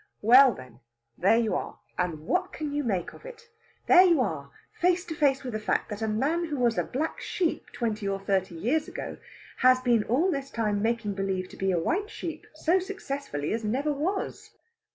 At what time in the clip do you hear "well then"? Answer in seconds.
0.23-0.79